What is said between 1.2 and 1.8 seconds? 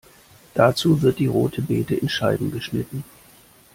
Rote